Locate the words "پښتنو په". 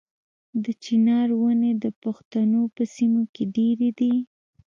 2.03-2.83